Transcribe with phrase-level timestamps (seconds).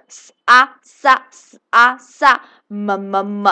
[0.46, 3.50] 啊 sa s 啊 sa m m m。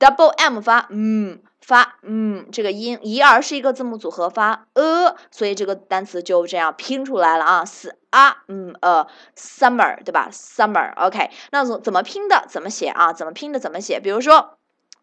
[0.00, 12.46] Double m 发嗯发嗯这个音，一儿是一个字母组合发呃，所以这个单词就这样拼出来了啊，s 啊嗯呃 summer 对吧？summer，OK，那怎怎么拼的？
[12.48, 13.12] 怎么写啊？
[13.12, 13.60] 怎么拼的？
[13.60, 14.00] 怎么写？
[14.00, 14.59] 比如说。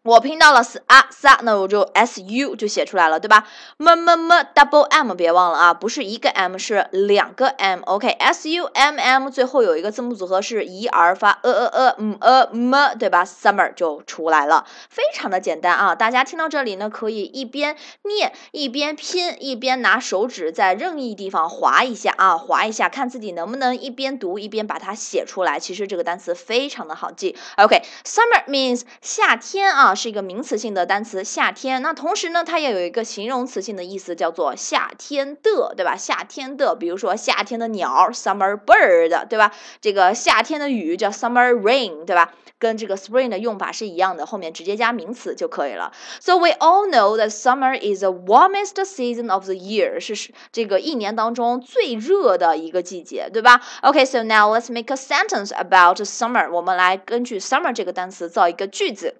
[0.08, 7.82] 我拼到了 s a sa，那我就 s u 就写出来了，对吧么么么 double m，别忘了啊，不是一个 m，是两个 m。
[7.82, 15.94] OK，s u m m 最后有一个字母组合是一 r 发呃呃呃嗯呃么对吧？summer 就出来了，非常的简单啊。
[15.94, 25.60] 大家听到这里呢，可以一边念一边拼，一边拿手指在任意地方划一下啊，划一下，看自己能不能一边读一边把它写出来。
[25.60, 27.36] 其实这个单词非常的好记。
[27.58, 29.94] OK，summer means 夏天啊。
[29.98, 31.82] 是一个名词性的单词，夏天。
[31.82, 35.96] 那同时呢，它也有一个形容词性的意思，叫做夏天的，对吧？
[35.96, 39.52] 夏天的，比如说夏天的鸟，summer bird，对吧？
[39.82, 42.32] 这个夏天的雨叫 summer rain，对吧？
[42.60, 45.92] 跟这个 spring 的用法是一样的，后面直接加名词就可以了。
[46.20, 54.92] So we all know that summer is the warmest season of the year，是这个一年当中最热的一个季节，对吧？OK，so now let's make
[54.92, 56.50] a sentence about summer。
[56.50, 59.14] 我们来根据 summer 这个单词造一个句子。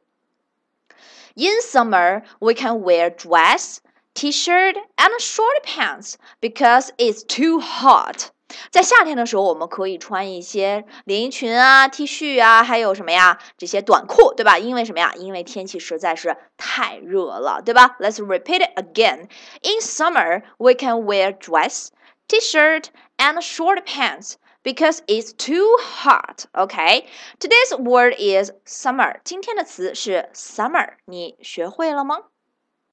[1.37, 3.79] In summer, we can wear dress,
[4.13, 8.31] t-shirt, and short pants because it's too hot.
[8.69, 13.39] 在夏天的时候，我们可以穿一些连衣裙啊、T 恤啊，还有什么呀？
[13.57, 14.59] 这些短裤，对吧？
[14.59, 15.13] 因为什么呀？
[15.17, 17.95] 因为天气实在是太热了，对吧？
[17.99, 19.27] Let's repeat it again.
[19.63, 21.87] In summer, we can wear dress,
[22.27, 24.35] t-shirt, and short pants
[24.67, 26.45] because it's too hot.
[26.53, 27.05] Okay,
[27.39, 29.19] today's word is summer.
[29.23, 32.17] 今天的词是 summer，你学会了吗？